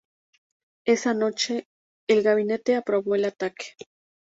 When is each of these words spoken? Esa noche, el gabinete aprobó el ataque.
Esa 0.83 1.13
noche, 1.13 1.67
el 2.09 2.23
gabinete 2.23 2.73
aprobó 2.75 3.13
el 3.13 3.23
ataque. 3.25 3.75